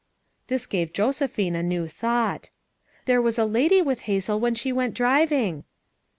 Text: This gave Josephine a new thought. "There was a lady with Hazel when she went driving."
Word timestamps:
This 0.47 0.65
gave 0.65 0.93
Josephine 0.93 1.55
a 1.55 1.61
new 1.61 1.87
thought. 1.87 2.49
"There 3.05 3.21
was 3.21 3.37
a 3.37 3.45
lady 3.45 3.83
with 3.83 3.99
Hazel 4.09 4.39
when 4.39 4.55
she 4.55 4.71
went 4.73 4.95
driving." 4.95 5.63